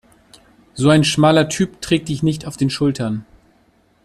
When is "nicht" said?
2.23-2.47